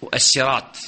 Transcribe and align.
u 0.00 0.08
esirat 0.12 0.78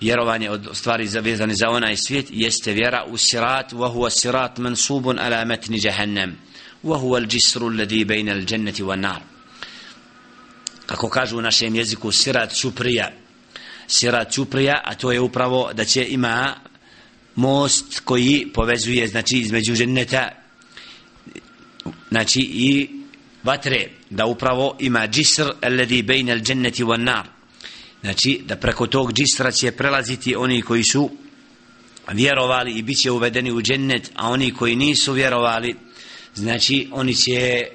vjerovanje 0.00 0.50
od 0.50 0.68
stvari 0.72 1.06
zavezane 1.06 1.54
za 1.54 1.68
onaj 1.68 1.96
svijet 1.96 2.26
jeste 2.30 2.72
vjera 2.72 3.04
u 3.08 3.16
sirat 3.16 3.72
wa 3.72 3.92
huwa 3.92 4.10
sirat 4.10 4.58
mansubun 4.58 5.18
ala 5.18 5.44
matni 5.44 5.80
jahannam 5.82 6.36
wa 6.84 6.98
huwa 7.00 7.16
al-jisru 7.16 7.66
alladhi 7.66 8.04
bayna 8.04 8.32
al-jannati 8.32 8.82
wan-nar 8.82 9.20
kako 10.86 11.08
kažu 11.08 11.38
u 11.38 11.40
našem 11.40 11.74
jeziku 11.74 12.12
sirat 12.12 12.54
čuprija 12.56 13.10
sirat 13.86 14.32
čuprija 14.32 14.80
a 14.84 14.94
to 14.94 15.12
je 15.12 15.20
upravo 15.20 15.72
da 15.72 15.84
će 15.84 16.06
ima 16.08 16.54
most 17.34 18.00
koji 18.04 18.50
povezuje 18.54 19.08
znači 19.08 19.38
između 19.38 19.74
dženneta 19.74 20.28
znači 22.08 22.40
i 22.40 22.88
vatre 23.42 23.88
da 24.10 24.26
upravo 24.26 24.76
ima 24.80 25.08
džisr 25.08 25.52
alladhi 25.62 26.02
bayna 26.02 26.32
al-jannati 26.32 26.84
wan-nar 26.84 27.24
znači 28.02 28.40
da 28.44 28.56
preko 28.56 28.86
tog 28.86 29.12
džisra 29.12 29.50
će 29.50 29.72
prelaziti 29.72 30.34
oni 30.36 30.62
koji 30.62 30.84
su 30.84 31.10
vjerovali 32.12 32.72
i 32.72 32.82
bit 32.82 32.98
će 32.98 33.10
uvedeni 33.10 33.52
u 33.52 33.62
džennet 33.62 34.10
a 34.14 34.30
oni 34.30 34.52
koji 34.54 34.76
nisu 34.76 35.12
vjerovali 35.12 35.76
znači 36.34 36.88
oni 36.92 37.14
će 37.14 37.66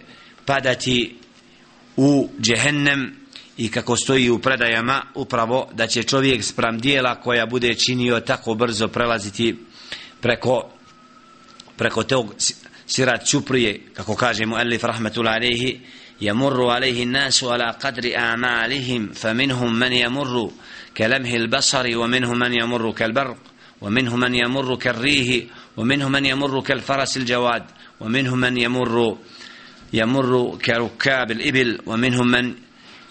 padati 0.46 1.16
u 1.98 2.30
džehennem 2.42 3.16
i 3.58 3.72
kako 3.72 3.96
stoji 3.98 4.30
u 4.30 4.40
predajama 4.40 5.02
upravo 5.16 5.70
da 5.74 5.88
će 5.88 6.04
čovjek 6.04 6.44
spram 6.44 6.80
dijela 6.80 7.22
koja 7.22 7.46
bude 7.46 7.74
činio 7.74 8.20
tako 8.20 8.54
brzo 8.54 8.88
prelaziti 8.88 9.56
preko 10.22 10.70
preko 11.78 12.04
tog 12.04 12.36
sirat 12.88 13.28
čuprije 13.28 13.82
kako 13.94 14.16
kažemo 14.16 14.60
Elif 14.60 14.84
Rahmetul 14.84 15.28
Alehi 15.28 15.80
يمر 16.22 16.70
عليه 16.70 17.04
الناس 17.04 17.44
على 17.44 17.76
قدر 17.84 18.18
أعمالهم 18.18 19.10
فمنهم 19.14 19.80
من 19.80 19.94
يمر 19.94 20.52
كلمه 20.98 21.36
البصر 21.36 21.98
ومنهم 21.98 22.40
من 22.40 22.54
يمر 22.54 22.92
كالبرق 22.92 23.38
ومنهم 23.82 24.20
من 24.20 24.36
يمر 24.36 24.76
كالريه 24.76 25.48
ومنهم 25.78 26.12
من 26.12 26.26
يمر 26.26 26.62
كالفرس 26.62 27.18
الجواد 27.18 27.64
ومنهم 28.00 28.40
من 28.40 28.58
يمر 28.58 29.18
يمر 29.94 30.58
كركاب 30.66 31.32
الإبل 31.32 31.80
ومنهم 31.86 32.28
من 32.28 32.54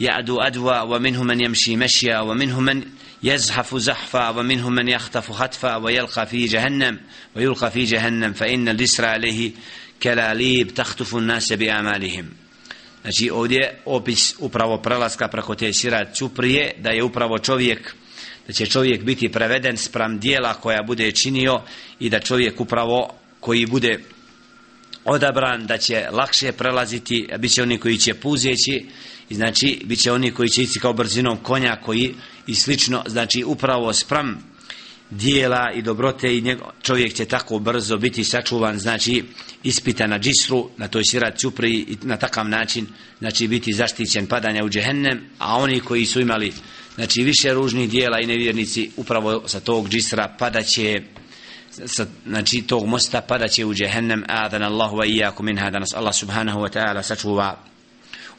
يعدو 0.01 0.41
أدوى 0.41 0.81
ومنهم 0.81 1.27
من 1.27 1.41
يمشي 1.41 1.77
مشيا 1.77 2.20
ومنهم 2.20 2.65
من 2.65 2.83
يزحف 3.23 3.77
زحفا 3.77 4.29
ومنهم 4.29 4.73
من 4.73 4.89
يخطف 4.89 5.33
خطفا 5.33 5.77
ويلقى 5.77 6.27
في 6.27 6.45
جهنم 6.45 7.01
ويلقى 7.37 7.70
في 7.70 7.85
جهنم 7.85 8.33
فإن 8.33 8.69
الجسر 8.69 9.05
عليه 9.05 9.51
كلاليب 10.03 10.75
تخطف 10.75 11.17
الناس 11.17 11.53
بأعمالهم 11.53 12.29
Znači 13.07 13.31
ovdje 13.31 13.79
opis 13.85 14.35
upravo 14.39 14.79
prelaska 14.83 15.29
preko 15.29 15.55
te 15.55 15.73
sirat 15.73 16.17
čuprije, 16.17 16.75
da 16.79 16.91
je 16.91 17.05
upravo 17.05 17.39
čovjek, 17.39 17.95
da 18.47 18.53
će 18.53 18.67
čovjek 18.67 19.05
biti 19.05 19.29
preveden 19.29 19.77
spram 19.77 20.19
dijela 20.19 20.55
koja 20.55 20.83
bude 20.83 21.13
činio 21.13 21.63
i 22.01 22.11
da 22.11 22.21
čovjek 22.21 22.61
upravo 22.61 23.15
koji 23.41 23.67
bude 23.67 23.98
odabran, 25.05 25.67
da 25.67 25.79
će 25.79 26.09
lakše 26.13 26.53
prelaziti, 26.53 27.29
bit 27.39 27.53
će 27.53 27.63
oni 27.63 27.79
koji 27.79 27.98
će 27.98 28.15
puzeći, 28.15 28.87
i 29.29 29.35
znači 29.35 29.83
bit 29.85 30.03
će 30.03 30.13
oni 30.13 30.31
koji 30.31 30.48
će 30.48 30.63
ići 30.63 30.81
kao 30.81 30.93
brzinom 30.93 31.37
konja 31.37 31.77
koji 31.85 32.15
i 32.47 32.55
slično, 32.55 33.03
znači 33.07 33.45
upravo 33.47 33.93
spram 33.93 34.56
dijela 35.11 35.73
i 35.75 35.83
dobrote 35.83 36.37
i 36.37 36.41
njego, 36.41 36.73
čovjek 36.83 37.15
će 37.15 37.25
tako 37.25 37.59
brzo 37.59 37.97
biti 37.97 38.25
sačuvan, 38.25 38.79
znači 38.79 39.25
ispita 39.63 40.07
na 40.07 40.19
džisru, 40.19 40.71
na 40.77 40.89
toj 40.89 41.03
sirat 41.05 41.41
čupri 41.41 41.71
i 41.71 41.97
na 42.03 42.17
takav 42.17 42.48
način, 42.48 42.87
znači 43.19 43.48
biti 43.48 43.73
zaštićen 43.73 44.27
padanja 44.27 44.65
u 44.65 44.69
džehennem, 44.69 45.21
a 45.39 45.57
oni 45.57 45.81
koji 45.81 46.07
su 46.07 46.21
imali 46.21 46.53
znači 46.95 47.23
više 47.23 47.55
ružnih 47.55 47.91
dijela 47.91 48.21
i 48.21 48.27
nevjernici 48.27 48.91
upravo 48.97 49.48
sa 49.48 49.61
tog 49.61 49.89
džisra 49.89 50.35
padaće 50.39 51.03
sa, 51.87 52.07
znači 52.27 52.63
tog 52.63 52.87
mosta 52.87 53.20
padaće 53.20 53.65
u 53.65 53.75
džehennem, 53.75 54.25
adan 54.29 54.63
Allahu 54.63 54.97
wa 54.97 55.07
iyakum 55.07 55.45
minha, 55.45 55.70
da 55.70 55.79
nas 55.79 55.95
Allah 55.95 56.14
subhanahu 56.14 56.61
wa 56.61 56.79
ta'ala 56.79 57.03
sačuva 57.03 57.64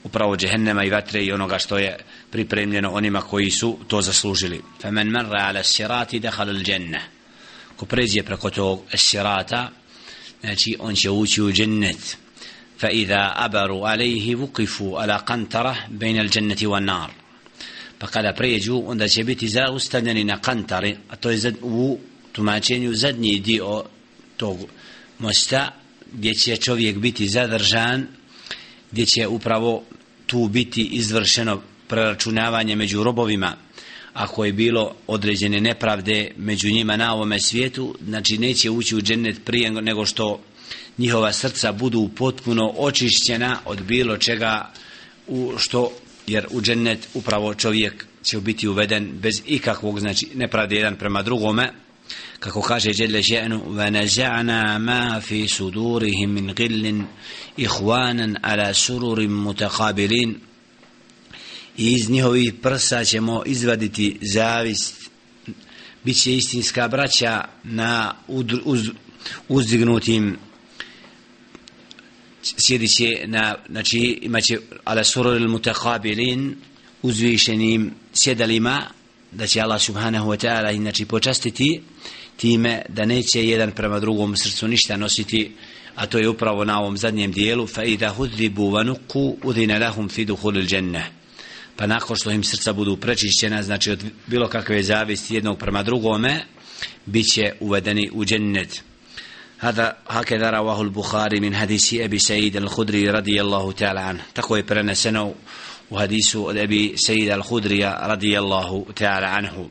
upravo 0.04 0.36
džehennema 0.38 0.84
i 0.84 0.90
vatre 0.90 1.24
i 1.24 1.32
onoga 1.32 1.60
što 1.60 1.78
je 1.78 1.98
pripremljeno 2.32 2.92
onima 2.92 3.22
koji 3.22 3.52
su 3.52 3.78
to 3.88 4.02
zaslužili. 4.02 4.62
Faman 4.82 5.08
marra 5.08 5.46
ala 5.48 5.64
sirati 5.64 6.20
dakhala 6.20 6.52
al 6.52 6.70
janna. 6.70 7.02
Ko 7.76 7.86
pređe 7.86 8.24
preko 8.24 8.50
tog 8.50 8.84
sirata, 8.96 9.70
znači 10.42 10.76
on 10.80 10.96
će 10.96 11.10
ući 11.10 11.42
u 11.42 11.52
džennet. 11.52 12.18
Fa 12.80 12.90
idha 12.90 13.34
abaru 13.36 13.76
alayhi 13.76 14.38
wuqifu 14.38 15.02
ala 15.02 15.24
qantara 15.28 15.76
bayna 15.90 16.20
al 16.20 16.30
jannati 16.36 16.68
wan 16.68 16.86
nar. 16.86 17.10
Pa 18.00 18.08
kada 18.08 18.34
pređu, 18.34 18.84
onda 18.86 19.08
će 19.08 19.24
biti 19.24 19.48
zaustavljeni 19.48 20.24
na 20.24 20.40
kantari, 20.42 20.98
a 21.10 21.16
to 21.16 21.30
je 21.30 21.54
u 21.62 22.00
tumačenju 22.32 22.94
zadnji 22.94 23.40
dio 23.40 23.84
tog 24.38 24.58
mosta, 25.20 25.72
gdje 26.14 26.34
će 26.34 26.58
čovjek 26.58 26.98
biti 26.98 27.28
zadržan 27.28 28.08
gdje 28.92 29.06
će 29.06 29.28
upravo 29.28 29.84
tu 30.26 30.48
biti 30.48 30.84
izvršeno 30.92 31.62
preračunavanje 31.88 32.76
među 32.76 33.04
robovima 33.04 33.56
ako 34.14 34.46
je 34.46 34.54
bilo 34.54 34.96
određene 35.08 35.62
nepravde 35.62 36.32
među 36.38 36.70
njima 36.70 36.98
na 36.98 37.14
ovome 37.14 37.40
svijetu 37.40 37.96
znači 38.06 38.38
neće 38.38 38.70
ući 38.70 38.96
u 38.96 39.02
džennet 39.02 39.38
prije 39.46 39.72
nego 39.72 40.06
što 40.06 40.40
njihova 40.98 41.34
srca 41.34 41.72
budu 41.72 42.10
potpuno 42.16 42.74
očišćena 42.78 43.60
od 43.66 43.82
bilo 43.82 44.18
čega 44.18 44.72
u 45.28 45.54
što 45.58 45.92
jer 46.28 46.48
u 46.52 46.62
džennet 46.62 47.08
upravo 47.14 47.54
čovjek 47.54 48.06
će 48.24 48.40
biti 48.40 48.68
uveden 48.68 49.12
bez 49.22 49.42
ikakvog 49.46 50.00
znači 50.00 50.28
nepravde 50.36 50.76
jedan 50.76 50.96
prema 50.96 51.22
drugome 51.22 51.72
kako 52.41 52.63
kaže 52.63 52.91
Jelle 52.95 53.23
Ženu 53.23 53.63
وَنَزَعْنَا 53.67 54.79
مَا 54.79 55.21
فِي 55.21 55.49
سُدُورِهِمْ 55.49 56.29
مِنْ 56.29 56.51
غِلٍ 56.51 57.05
إِخْوَانًا 57.59 58.41
عَلَى 58.45 58.75
سُرُرٍ 58.75 59.29
مُتَقَابِلِينَ 59.29 60.35
i 61.77 61.93
iz 61.93 62.11
njihovih 62.11 62.55
prsa 62.63 63.05
ćemo 63.05 63.43
izvaditi 63.47 64.19
zavist 64.23 65.11
bit 66.05 66.23
će 66.23 66.37
istinska 66.37 66.89
braća 66.89 67.45
na 67.65 68.15
uz, 68.65 68.91
uzdignutim 69.49 70.39
sjedit 72.43 72.91
će 72.97 73.27
na 73.27 73.55
znači 73.71 74.19
imaće 74.23 74.59
ala 74.85 75.05
surur 75.05 75.49
mutakabilin 75.49 76.57
uzvišenim 77.03 77.95
sjedalima 78.13 78.87
da 79.33 79.47
će 79.47 79.61
Allah 79.61 79.81
subhanahu 79.81 80.31
wa 80.31 80.47
ta'ala 80.47 80.77
inači 80.77 81.05
počastiti 81.05 81.83
time 82.37 82.83
da 82.89 83.05
neće 83.05 83.49
jedan 83.49 83.71
prema 83.73 84.01
drugom 84.01 84.37
srcu 84.37 84.69
ništa 84.69 84.97
nositi 84.97 85.53
a 85.95 86.07
to 86.07 86.19
je 86.19 86.29
upravo 86.29 86.65
na 86.65 86.81
ovom 86.81 86.97
zadnjem 86.97 87.33
dijelu 87.33 87.67
fa 87.67 87.85
idha 87.85 88.09
hudribu 88.09 88.71
wa 88.71 88.85
nuqu 88.85 89.37
udhina 89.43 89.79
lahum 89.79 90.09
fi 90.09 90.25
dukhulil 90.25 90.73
jannah 90.73 91.05
pa 91.77 91.87
nakon 91.87 92.17
što 92.17 92.31
im 92.31 92.45
srca 92.45 92.73
budu 92.73 92.97
prečišćena 92.97 93.63
znači 93.63 93.91
od 93.91 94.05
bilo 94.27 94.49
kakve 94.49 94.83
zavisti 94.83 95.35
jednog 95.35 95.59
prema 95.59 95.83
drugome 95.83 96.45
biće 97.07 97.53
uvedeni 97.61 98.11
u 98.13 98.25
džennet 98.25 98.83
هذا 99.63 99.97
هكذا 100.09 100.51
رواه 100.51 100.83
البخاري 100.83 101.41
من 101.41 101.57
حديث 101.57 101.95
أبي 101.95 102.19
سعيد 102.19 102.57
الخدري 102.57 103.11
رضي 103.11 103.41
الله 103.41 103.73
تعالى 103.73 104.01
عنه 104.01 104.23
تقوي 104.35 104.63
برنسنو 104.63 105.35
وحديث 105.92 106.38
Ebi 106.38 106.96
سيد 106.96 107.30
الخدري 107.30 107.86
رضي 107.86 108.40
الله 108.40 108.86
تعالى 108.96 109.26
عنه 109.26 109.70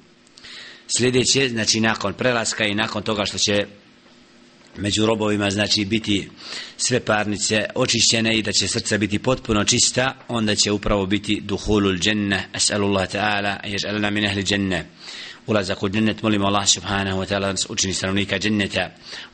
sljedeće, 0.96 1.48
znači 1.48 1.80
nakon 1.80 2.14
prelaska 2.14 2.64
i 2.64 2.74
nakon 2.74 3.02
toga 3.02 3.24
što 3.24 3.38
će 3.38 3.66
među 4.76 5.06
robovima, 5.06 5.50
znači 5.50 5.84
biti 5.84 6.28
sve 6.76 7.00
parnice 7.00 7.64
očišćene 7.74 8.38
i 8.38 8.42
da 8.42 8.52
će 8.52 8.68
srca 8.68 8.98
biti 8.98 9.18
potpuno 9.18 9.64
čista, 9.64 10.14
onda 10.28 10.54
će 10.54 10.72
upravo 10.72 11.06
biti 11.06 11.40
duhulul 11.44 11.98
dženne, 11.98 12.48
as'alullah 12.54 13.16
ta'ala, 13.16 13.56
jež'alana 13.64 14.10
min 14.10 14.26
ahli 14.26 14.42
dženne. 14.42 14.86
Ulazak 15.46 15.82
u 15.82 15.88
džennet, 15.88 16.22
molimo 16.22 16.46
Allah 16.46 16.68
subhanahu 16.68 17.20
wa 17.20 17.26
ta'ala 17.26 17.50
nas 17.50 17.66
učini 17.68 17.94
stanovnika 17.94 18.38
dženneta. 18.38 18.90